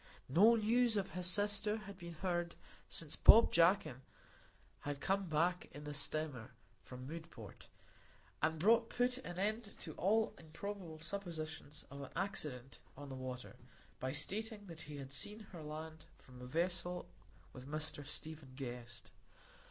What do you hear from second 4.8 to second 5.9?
come back in